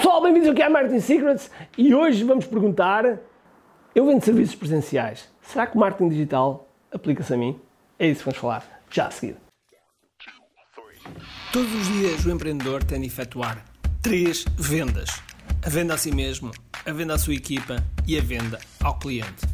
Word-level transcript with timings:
pessoal, 0.00 0.22
bem-vindos 0.22 0.48
aqui 0.48 0.62
à 0.62 0.70
Marketing 0.70 1.00
Secrets 1.00 1.50
e 1.76 1.94
hoje 1.94 2.24
vamos 2.24 2.46
perguntar: 2.46 3.18
eu 3.94 4.06
vendo 4.06 4.24
serviços 4.24 4.54
presenciais, 4.54 5.28
será 5.42 5.66
que 5.66 5.76
o 5.76 5.78
marketing 5.78 6.08
digital 6.08 6.66
aplica-se 6.90 7.34
a 7.34 7.36
mim? 7.36 7.60
É 7.98 8.06
isso 8.06 8.20
que 8.20 8.24
vamos 8.24 8.38
falar 8.38 8.82
já 8.90 9.08
a 9.08 9.10
seguir. 9.10 9.36
Todos 11.52 11.74
os 11.74 11.86
dias 11.88 12.24
o 12.24 12.30
empreendedor 12.30 12.82
tem 12.82 13.02
de 13.02 13.08
efetuar 13.08 13.62
três 14.00 14.46
vendas: 14.56 15.22
a 15.62 15.68
venda 15.68 15.92
a 15.92 15.98
si 15.98 16.10
mesmo, 16.10 16.50
a 16.86 16.92
venda 16.92 17.14
à 17.14 17.18
sua 17.18 17.34
equipa 17.34 17.76
e 18.06 18.16
a 18.16 18.22
venda 18.22 18.58
ao 18.82 18.98
cliente. 18.98 19.46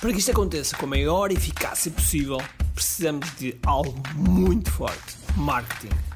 Para 0.00 0.10
que 0.10 0.18
isto 0.18 0.32
aconteça 0.32 0.76
com 0.76 0.86
a 0.86 0.88
maior 0.88 1.30
eficácia 1.30 1.92
possível, 1.92 2.38
precisamos 2.74 3.32
de 3.36 3.56
algo 3.64 3.94
muito 4.16 4.68
forte: 4.68 5.16
marketing. 5.36 6.15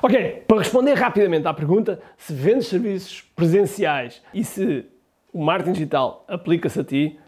Ok, 0.00 0.44
para 0.46 0.58
responder 0.58 0.94
rapidamente 0.94 1.46
à 1.48 1.52
pergunta, 1.52 2.00
se 2.16 2.32
vendes 2.32 2.68
serviços 2.68 3.20
presenciais 3.34 4.22
e 4.32 4.44
se 4.44 4.86
o 5.32 5.42
marketing 5.42 5.72
digital 5.72 6.24
aplica-se 6.28 6.80
a 6.80 6.84
ti, 6.84 7.18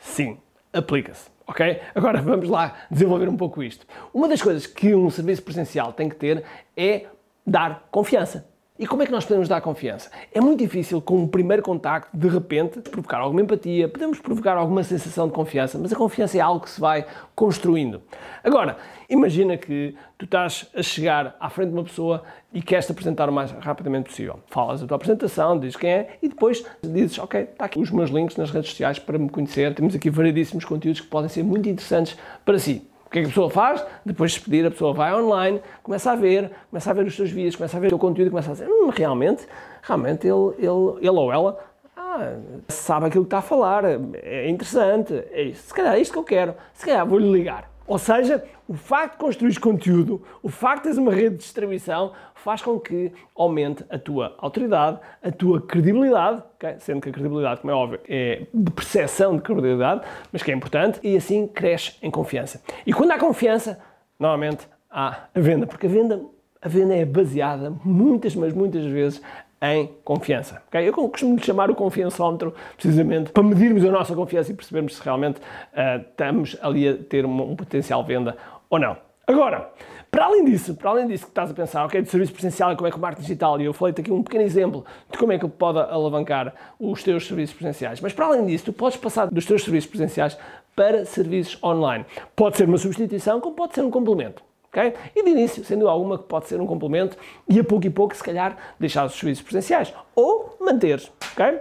sim, 0.00 0.38
aplica-se. 0.72 1.28
Ok? 1.46 1.80
Agora 1.94 2.20
vamos 2.20 2.48
lá 2.48 2.74
desenvolver 2.90 3.28
um 3.28 3.36
pouco 3.36 3.62
isto. 3.62 3.86
Uma 4.12 4.28
das 4.28 4.42
coisas 4.42 4.66
que 4.66 4.94
um 4.94 5.10
serviço 5.10 5.42
presencial 5.42 5.92
tem 5.92 6.08
que 6.08 6.16
ter 6.16 6.42
é 6.76 7.06
dar 7.46 7.86
confiança. 7.90 8.48
E 8.78 8.86
como 8.86 9.02
é 9.02 9.06
que 9.06 9.12
nós 9.12 9.24
podemos 9.24 9.48
dar 9.48 9.62
confiança? 9.62 10.10
É 10.30 10.38
muito 10.38 10.58
difícil, 10.58 11.00
com 11.00 11.24
o 11.24 11.28
primeiro 11.28 11.62
contacto, 11.62 12.14
de 12.14 12.28
repente, 12.28 12.78
provocar 12.80 13.18
alguma 13.18 13.40
empatia, 13.40 13.88
podemos 13.88 14.18
provocar 14.18 14.54
alguma 14.54 14.82
sensação 14.82 15.26
de 15.26 15.32
confiança, 15.32 15.78
mas 15.78 15.94
a 15.94 15.96
confiança 15.96 16.36
é 16.36 16.40
algo 16.42 16.60
que 16.60 16.68
se 16.68 16.78
vai 16.78 17.06
construindo. 17.34 18.02
Agora, 18.44 18.76
imagina 19.08 19.56
que 19.56 19.96
tu 20.18 20.26
estás 20.26 20.68
a 20.76 20.82
chegar 20.82 21.34
à 21.40 21.48
frente 21.48 21.70
de 21.70 21.74
uma 21.74 21.84
pessoa 21.84 22.22
e 22.52 22.60
queres 22.60 22.84
te 22.84 22.92
apresentar 22.92 23.30
o 23.30 23.32
mais 23.32 23.50
rapidamente 23.50 24.10
possível. 24.10 24.40
Falas 24.48 24.82
a 24.82 24.86
tua 24.86 24.96
apresentação, 24.96 25.58
dizes 25.58 25.76
quem 25.76 25.90
é 25.90 26.18
e 26.20 26.28
depois 26.28 26.62
dizes, 26.82 27.18
ok, 27.18 27.40
está 27.40 27.64
aqui 27.64 27.80
os 27.80 27.90
meus 27.90 28.10
links 28.10 28.36
nas 28.36 28.50
redes 28.50 28.70
sociais 28.70 28.98
para 28.98 29.18
me 29.18 29.30
conhecer. 29.30 29.74
Temos 29.74 29.94
aqui 29.94 30.10
variedíssimos 30.10 30.66
conteúdos 30.66 31.00
que 31.00 31.06
podem 31.06 31.30
ser 31.30 31.42
muito 31.42 31.66
interessantes 31.66 32.18
para 32.44 32.58
si. 32.58 32.86
Que 33.16 33.20
é 33.20 33.22
que 33.22 33.28
a 33.28 33.30
pessoa 33.30 33.48
faz? 33.48 33.82
Depois 34.04 34.32
de 34.32 34.36
despedir, 34.36 34.66
a 34.66 34.70
pessoa 34.70 34.92
vai 34.92 35.14
online, 35.14 35.62
começa 35.82 36.12
a 36.12 36.14
ver, 36.14 36.50
começa 36.68 36.90
a 36.90 36.92
ver 36.92 37.06
os 37.06 37.16
seus 37.16 37.30
vídeos, 37.30 37.56
começa 37.56 37.74
a 37.74 37.80
ver 37.80 37.86
o 37.86 37.88
teu 37.88 37.98
conteúdo, 37.98 38.28
começa 38.28 38.50
a 38.50 38.52
dizer, 38.52 38.68
hum, 38.68 38.90
realmente, 38.94 39.46
realmente 39.80 40.26
ele, 40.26 40.54
ele, 40.58 40.98
ele 40.98 41.08
ou 41.08 41.32
ela 41.32 41.58
ah, 41.96 42.34
sabe 42.68 43.06
aquilo 43.06 43.24
que 43.24 43.28
está 43.28 43.38
a 43.38 43.42
falar, 43.42 43.84
é 44.22 44.50
interessante, 44.50 45.14
é 45.30 45.44
isso. 45.44 45.68
se 45.68 45.72
calhar 45.72 45.94
é 45.94 45.98
isto 45.98 46.12
que 46.12 46.18
eu 46.18 46.24
quero, 46.24 46.54
se 46.74 46.84
calhar 46.84 47.06
vou-lhe 47.06 47.32
ligar. 47.32 47.70
Ou 47.86 47.98
seja, 47.98 48.44
o 48.68 48.74
facto 48.74 49.12
de 49.12 49.18
construir 49.18 49.60
conteúdo, 49.60 50.22
o 50.42 50.48
facto 50.48 50.78
de 50.78 50.82
teres 50.84 50.98
uma 50.98 51.12
rede 51.12 51.36
de 51.36 51.42
distribuição, 51.42 52.12
faz 52.34 52.60
com 52.62 52.78
que 52.80 53.12
aumente 53.36 53.84
a 53.88 53.98
tua 53.98 54.34
autoridade, 54.38 54.98
a 55.22 55.30
tua 55.30 55.60
credibilidade, 55.60 56.42
okay? 56.56 56.76
sendo 56.78 57.00
que 57.00 57.08
a 57.08 57.12
credibilidade, 57.12 57.60
como 57.60 57.70
é 57.70 57.74
óbvio, 57.74 58.00
é 58.08 58.46
de 58.52 58.70
percepção 58.72 59.36
de 59.36 59.42
credibilidade, 59.42 60.02
mas 60.32 60.42
que 60.42 60.50
é 60.50 60.54
importante, 60.54 60.98
e 61.02 61.16
assim 61.16 61.46
cresce 61.46 61.96
em 62.02 62.10
confiança. 62.10 62.60
E 62.84 62.92
quando 62.92 63.12
há 63.12 63.18
confiança, 63.18 63.78
normalmente 64.18 64.68
há 64.90 65.28
a 65.34 65.40
venda, 65.40 65.66
porque 65.66 65.86
a 65.86 65.90
venda, 65.90 66.20
a 66.60 66.68
venda 66.68 66.94
é 66.96 67.04
baseada 67.04 67.72
muitas, 67.84 68.34
mas 68.34 68.52
muitas 68.52 68.84
vezes 68.84 69.22
em 69.62 69.90
confiança. 70.04 70.62
Okay? 70.68 70.88
Eu 70.88 70.92
costumo 70.92 71.38
chamar 71.42 71.70
o 71.70 71.74
confiançómetro 71.74 72.54
precisamente 72.76 73.30
para 73.30 73.42
medirmos 73.42 73.84
a 73.84 73.90
nossa 73.90 74.14
confiança 74.14 74.52
e 74.52 74.54
percebermos 74.54 74.96
se 74.96 75.02
realmente 75.02 75.38
uh, 75.38 76.00
estamos 76.10 76.56
ali 76.60 76.88
a 76.88 76.96
ter 76.96 77.24
um, 77.24 77.52
um 77.52 77.56
potencial 77.56 78.04
venda 78.04 78.36
ou 78.68 78.78
não. 78.78 78.96
Agora, 79.26 79.70
para 80.10 80.26
além 80.26 80.44
disso, 80.44 80.74
para 80.74 80.90
além 80.90 81.08
disso 81.08 81.24
que 81.24 81.30
estás 81.30 81.50
a 81.50 81.54
pensar, 81.54 81.84
ok, 81.84 82.00
de 82.00 82.08
serviço 82.08 82.32
presencial 82.32 82.72
e 82.72 82.76
como 82.76 82.86
é 82.86 82.90
que 82.90 82.96
o 82.96 83.00
marketing 83.00 83.22
digital, 83.22 83.60
e 83.60 83.64
eu 83.64 83.72
falei-te 83.72 84.00
aqui 84.00 84.12
um 84.12 84.22
pequeno 84.22 84.44
exemplo 84.44 84.84
de 85.10 85.18
como 85.18 85.32
é 85.32 85.38
que 85.38 85.48
pode 85.48 85.78
alavancar 85.78 86.54
os 86.78 87.02
teus 87.02 87.26
serviços 87.26 87.56
presenciais, 87.56 88.00
mas 88.00 88.12
para 88.12 88.26
além 88.26 88.46
disso, 88.46 88.66
tu 88.66 88.72
podes 88.72 88.96
passar 88.96 89.26
dos 89.26 89.44
teus 89.44 89.64
serviços 89.64 89.90
presenciais 89.90 90.38
para 90.76 91.04
serviços 91.04 91.62
online. 91.62 92.06
Pode 92.36 92.56
ser 92.56 92.68
uma 92.68 92.78
substituição, 92.78 93.40
como 93.40 93.56
pode 93.56 93.74
ser 93.74 93.82
um 93.82 93.90
complemento. 93.90 94.42
Okay? 94.68 94.94
E 95.14 95.22
de 95.22 95.30
início, 95.30 95.64
sendo 95.64 95.88
alguma 95.88 96.18
que 96.18 96.24
pode 96.24 96.46
ser 96.46 96.60
um 96.60 96.66
complemento, 96.66 97.16
e 97.48 97.58
a 97.58 97.64
pouco 97.64 97.86
e 97.86 97.90
pouco, 97.90 98.14
se 98.14 98.22
calhar, 98.22 98.56
deixar 98.78 99.06
os 99.06 99.14
serviços 99.14 99.42
presenciais. 99.42 99.94
Ou 100.14 100.56
manteres. 100.60 101.10
Okay? 101.32 101.60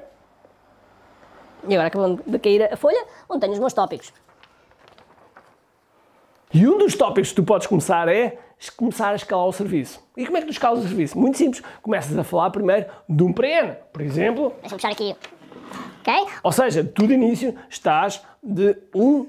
E 1.67 1.73
agora 1.73 1.87
acabando 1.87 2.23
de 2.25 2.39
cair 2.39 2.71
a 2.71 2.77
folha, 2.77 3.05
onde 3.29 3.41
tenho 3.41 3.53
os 3.53 3.59
meus 3.59 3.73
tópicos. 3.73 4.13
E 6.53 6.67
um 6.67 6.77
dos 6.77 6.95
tópicos 6.95 7.29
que 7.29 7.35
tu 7.35 7.43
podes 7.43 7.67
começar 7.67 8.07
é 8.07 8.37
começar 8.77 9.09
a 9.09 9.15
escalar 9.15 9.45
o 9.45 9.51
serviço. 9.51 10.01
E 10.15 10.25
como 10.25 10.37
é 10.37 10.41
que 10.41 10.47
tu 10.47 10.51
escalas 10.51 10.79
o 10.79 10.87
serviço? 10.87 11.17
Muito 11.17 11.37
simples. 11.37 11.63
Começas 11.81 12.17
a 12.17 12.23
falar 12.23 12.49
primeiro 12.49 12.85
de 13.09 13.23
um 13.23 13.33
para 13.33 13.47
N. 13.47 13.75
Por 13.91 14.01
exemplo... 14.01 14.53
Deixa-me 14.61 14.81
puxar 14.81 14.91
aqui. 14.91 15.15
Ok? 15.99 16.13
Ou 16.43 16.51
seja, 16.51 16.83
tu 16.83 17.07
de 17.07 17.13
início 17.13 17.55
estás 17.69 18.23
de 18.41 18.77
um 18.93 19.27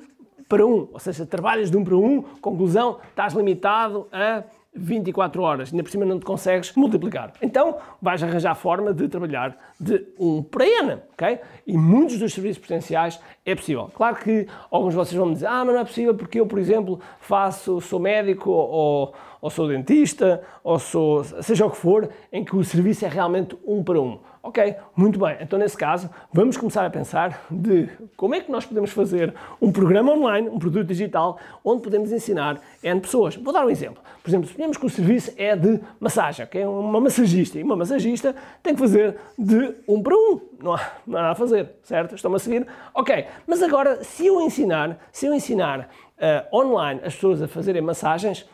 para 0.49 0.67
um, 0.67 0.89
ou 0.93 0.99
seja, 0.99 1.27
trabalhas 1.27 1.71
de 1.71 1.77
um 1.77 1.85
para 1.85 1.97
um, 1.97 2.23
conclusão, 2.41 2.99
estás 3.11 3.33
limitado 3.35 4.07
a 4.13 4.45
24 4.77 5.43
horas, 5.43 5.71
ainda 5.73 5.83
por 5.83 5.91
cima 5.91 6.05
não 6.05 6.19
te 6.19 6.25
consegues 6.25 6.73
multiplicar. 6.77 7.33
Então 7.41 7.79
vais 8.01 8.23
arranjar 8.23 8.55
forma 8.55 8.93
de 8.93 9.09
trabalhar 9.09 9.57
de 9.81 10.07
um 10.19 10.43
para 10.43 10.67
N, 10.67 10.99
ok? 11.13 11.41
E 11.67 11.77
muitos 11.77 12.19
dos 12.19 12.35
serviços 12.35 12.59
potenciais 12.59 13.19
é 13.45 13.55
possível. 13.55 13.91
Claro 13.95 14.17
que 14.17 14.47
alguns 14.71 14.91
de 14.91 14.97
vocês 14.97 15.17
vão 15.17 15.27
me 15.27 15.35
dizer, 15.35 15.47
ah, 15.47 15.65
mas 15.65 15.75
não 15.75 15.81
é 15.81 15.85
possível 15.85 16.15
porque 16.15 16.39
eu, 16.39 16.47
por 16.47 16.59
exemplo, 16.59 17.01
faço, 17.21 17.81
sou 17.81 17.99
médico 17.99 18.51
ou, 18.51 19.15
ou 19.41 19.51
sou 19.51 19.69
dentista 19.69 20.43
ou 20.63 20.79
sou, 20.79 21.25
seja 21.25 21.67
o 21.67 21.71
que 21.71 21.77
for, 21.77 22.09
em 22.33 22.45
que 22.45 22.57
o 22.57 22.65
serviço 22.65 23.05
é 23.05 23.09
realmente 23.09 23.57
um 23.67 23.83
para 23.83 24.01
um. 24.01 24.19
Ok, 24.47 24.77
muito 24.95 25.19
bem. 25.19 25.37
Então, 25.41 25.59
nesse 25.59 25.77
caso, 25.77 26.09
vamos 26.33 26.57
começar 26.57 26.87
a 26.87 26.91
pensar 26.91 27.45
de 27.51 27.89
como 28.17 28.33
é 28.33 28.41
que 28.41 28.49
nós 28.49 28.65
podemos 28.65 28.93
fazer 28.93 29.35
um 29.61 29.73
programa 29.73 30.13
online, 30.13 30.49
um 30.49 30.57
produto 30.57 30.87
digital, 30.87 31.37
onde 31.65 31.83
podemos 31.83 32.13
ensinar 32.13 32.61
N 32.81 33.01
pessoas. 33.01 33.35
Vou 33.35 33.53
dar 33.53 33.67
um 33.67 33.71
exemplo. 33.71 34.01
Por 34.23 34.31
exemplo, 34.31 34.47
suponhamos 34.47 34.77
que 34.77 34.87
o 34.87 34.89
serviço 34.89 35.33
é 35.37 35.57
de 35.57 35.81
massagem, 35.99 36.45
ok? 36.45 36.65
Uma 36.65 37.01
massagista. 37.01 37.59
E 37.59 37.65
uma 37.65 37.75
massagista 37.75 38.37
tem 38.63 38.73
que 38.73 38.81
fazer 38.81 39.17
de 39.37 39.75
um 39.89 40.01
para 40.01 40.15
um. 40.15 40.41
Não 40.63 40.75
há, 40.75 40.93
não 41.05 41.19
há 41.19 41.23
nada 41.23 41.33
a 41.33 41.35
fazer, 41.35 41.71
certo? 41.83 42.15
Estão-me 42.15 42.37
a 42.37 42.39
seguir? 42.39 42.69
Ok, 42.95 43.27
mas 43.49 43.61
agora, 43.61 44.05
se 44.05 44.27
eu 44.27 44.41
ensinar, 44.41 44.97
se 45.11 45.27
eu 45.27 45.35
ensinar 45.35 45.89
uh, 46.19 46.57
online 46.57 47.01
as 47.05 47.17
pessoas 47.17 47.43
a 47.43 47.49
fazerem 47.49 47.83
massagens, 47.83 48.49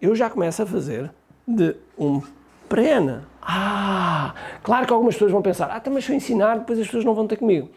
eu 0.00 0.14
já 0.14 0.30
começo 0.30 0.62
a 0.62 0.66
fazer 0.66 1.10
de 1.46 1.74
um 1.98 2.22
prena. 2.68 3.24
Ah, 3.42 4.34
claro 4.62 4.86
que 4.86 4.92
algumas 4.92 5.14
pessoas 5.14 5.32
vão 5.32 5.42
pensar, 5.42 5.68
ah, 5.70 5.78
então, 5.78 6.00
se 6.00 6.10
eu 6.10 6.16
ensinar, 6.16 6.58
depois 6.58 6.78
as 6.78 6.86
pessoas 6.86 7.04
não 7.04 7.14
vão 7.14 7.26
ter 7.26 7.36
comigo. 7.36 7.68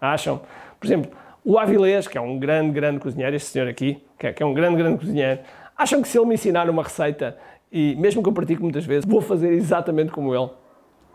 Acham? 0.00 0.40
Por 0.78 0.86
exemplo, 0.86 1.10
o 1.44 1.58
Avilés, 1.58 2.06
que 2.06 2.16
é 2.16 2.20
um 2.20 2.38
grande, 2.38 2.70
grande 2.70 3.00
cozinheiro, 3.00 3.34
este 3.34 3.50
senhor 3.50 3.68
aqui, 3.68 4.02
que 4.18 4.26
é, 4.26 4.32
que 4.32 4.42
é 4.42 4.46
um 4.46 4.54
grande, 4.54 4.76
grande 4.76 4.98
cozinheiro, 4.98 5.40
acham 5.76 6.00
que 6.02 6.08
se 6.08 6.18
ele 6.18 6.26
me 6.26 6.34
ensinar 6.34 6.68
uma 6.70 6.82
receita, 6.82 7.36
e 7.72 7.94
mesmo 7.96 8.22
que 8.22 8.28
eu 8.28 8.32
pratique 8.32 8.62
muitas 8.62 8.84
vezes, 8.84 9.04
vou 9.04 9.20
fazer 9.20 9.52
exatamente 9.52 10.12
como 10.12 10.34
ele? 10.34 10.50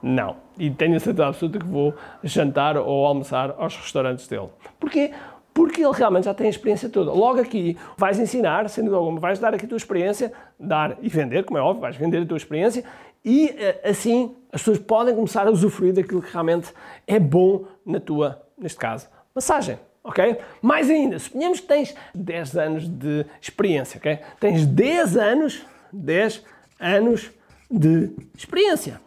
Não. 0.02 0.36
E 0.58 0.70
tenho 0.70 0.96
a 0.96 1.00
certeza 1.00 1.28
absoluta 1.28 1.60
que 1.60 1.66
vou 1.66 1.94
jantar 2.24 2.76
ou 2.76 3.06
almoçar 3.06 3.56
aos 3.58 3.76
restaurantes 3.76 4.28
dele. 4.28 4.50
Porquê? 4.80 5.12
Porque 5.54 5.82
ele 5.84 5.94
realmente 5.94 6.26
já 6.26 6.34
tem 6.34 6.48
a 6.48 6.50
experiência 6.50 6.90
toda. 6.90 7.12
Logo 7.12 7.40
aqui 7.40 7.78
vais 7.98 8.20
ensinar, 8.20 8.70
sem 8.70 8.84
dúvida 8.84 8.98
alguma, 8.98 9.20
vais 9.20 9.40
dar 9.40 9.54
aqui 9.54 9.66
a 9.66 9.68
tua 9.68 9.78
experiência, 9.78 10.32
dar 10.60 10.98
e 11.02 11.10
vender, 11.10 11.44
como 11.44 11.58
é 11.58 11.62
óbvio, 11.62 11.82
vais 11.82 11.96
vender 11.96 12.22
a 12.22 12.26
tua 12.26 12.38
experiência 12.38 12.84
e 13.24 13.50
eh, 13.50 13.82
assim 13.84 14.36
as 14.52 14.62
pessoas 14.62 14.80
podem 14.80 15.16
começar 15.16 15.48
a 15.48 15.52
usufruir 15.52 15.94
daquilo 15.94 16.22
que 16.22 16.32
realmente 16.32 16.74
é 17.06 17.20
bom 17.20 17.66
na 17.86 18.00
tua, 18.00 18.42
neste 18.58 18.78
caso, 18.78 19.08
massagem. 19.34 19.78
Ok? 20.04 20.38
Mais 20.62 20.90
ainda, 20.90 21.20
suponhamos 21.20 21.60
que 21.60 21.68
tens 21.68 21.96
10 22.16 22.58
anos 22.58 22.88
de 22.88 23.24
experiência, 23.40 24.00
ok? 24.00 24.20
Tens 24.40 24.66
10 24.66 25.18
anos, 25.18 25.66
10 25.94 26.44
anos 26.80 27.32
de 27.70 28.10
experiência, 28.36 29.00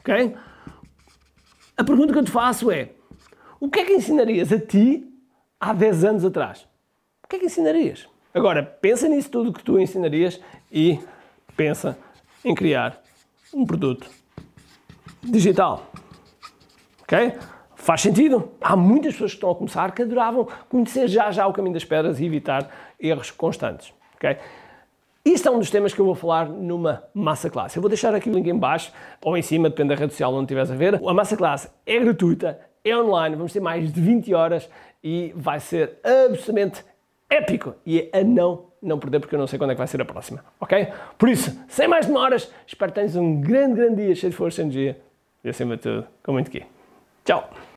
ok? 0.00 0.34
A 1.76 1.84
pergunta 1.84 2.14
que 2.14 2.18
eu 2.18 2.24
te 2.24 2.30
faço 2.30 2.70
é: 2.70 2.88
o 3.60 3.68
que 3.68 3.80
é 3.80 3.84
que 3.84 3.92
ensinarias 3.92 4.50
a 4.50 4.58
ti 4.58 5.06
há 5.60 5.72
10 5.72 6.04
anos 6.04 6.24
atrás? 6.24 6.66
O 7.24 7.28
que 7.28 7.36
é 7.36 7.38
que 7.40 7.46
ensinarias? 7.46 8.08
Agora, 8.32 8.62
pensa 8.62 9.08
nisso 9.08 9.30
tudo 9.30 9.52
que 9.52 9.62
tu 9.62 9.78
ensinarias 9.78 10.40
e 10.70 10.98
pensa 11.56 11.98
em 12.44 12.54
criar 12.54 13.02
um 13.52 13.66
produto 13.66 14.08
digital. 15.22 15.90
Ok? 17.02 17.32
Faz 17.74 18.02
sentido? 18.02 18.52
Há 18.60 18.76
muitas 18.76 19.14
pessoas 19.14 19.32
que 19.32 19.36
estão 19.36 19.50
a 19.50 19.54
começar 19.54 19.92
que 19.92 20.02
adoravam 20.02 20.46
conhecer 20.68 21.08
já 21.08 21.30
já 21.30 21.46
o 21.46 21.52
caminho 21.52 21.74
das 21.74 21.84
pedras 21.84 22.20
e 22.20 22.26
evitar 22.26 22.68
erros 23.00 23.30
constantes. 23.30 23.92
Okay? 24.16 24.36
Isto 25.24 25.48
é 25.48 25.50
um 25.50 25.58
dos 25.58 25.70
temas 25.70 25.92
que 25.92 26.00
eu 26.00 26.04
vou 26.04 26.14
falar 26.14 26.48
numa 26.48 27.04
massa 27.12 27.50
classe. 27.50 27.76
Eu 27.76 27.82
vou 27.82 27.88
deixar 27.88 28.14
aqui 28.14 28.30
o 28.30 28.32
link 28.32 28.46
em 28.46 28.58
baixo 28.58 28.92
ou 29.22 29.36
em 29.36 29.42
cima, 29.42 29.68
depende 29.68 29.90
da 29.90 29.94
rede 29.94 30.12
social 30.12 30.32
onde 30.32 30.44
estiveres 30.44 30.70
a 30.70 30.74
ver. 30.74 30.94
A 30.94 31.14
massa 31.14 31.36
classe 31.36 31.68
é 31.84 31.98
gratuita, 31.98 32.58
é 32.84 32.96
online, 32.96 33.36
vamos 33.36 33.52
ter 33.52 33.60
mais 33.60 33.92
de 33.92 34.00
20 34.00 34.32
horas 34.34 34.68
e 35.02 35.32
vai 35.36 35.60
ser 35.60 35.98
absolutamente 36.02 36.84
épico 37.28 37.74
e 37.84 38.10
é 38.12 38.20
a 38.20 38.24
não 38.24 38.68
não 38.80 38.98
perder 38.98 39.18
porque 39.18 39.34
eu 39.34 39.38
não 39.38 39.46
sei 39.46 39.58
quando 39.58 39.70
é 39.70 39.74
que 39.74 39.78
vai 39.78 39.88
ser 39.88 40.00
a 40.00 40.04
próxima, 40.04 40.44
ok? 40.60 40.88
Por 41.18 41.28
isso, 41.28 41.58
sem 41.68 41.88
mais 41.88 42.06
demoras, 42.06 42.52
espero 42.64 42.92
que 42.92 42.94
tenhas 42.96 43.16
um 43.16 43.40
grande, 43.40 43.74
grande 43.74 44.04
dia 44.04 44.14
cheio 44.14 44.30
de 44.30 44.36
força 44.36 44.60
e 44.60 44.64
energia 44.64 45.00
e 45.42 45.48
acima 45.48 45.76
de 45.76 45.82
tudo, 45.82 46.06
com 46.22 46.32
muito 46.32 46.48
aqui. 46.48 46.64
Tchau! 47.24 47.68